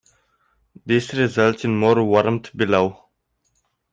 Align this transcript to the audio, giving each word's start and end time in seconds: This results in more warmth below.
This 0.83 1.13
results 1.13 1.63
in 1.63 1.77
more 1.77 2.03
warmth 2.03 2.57
below. 2.57 3.09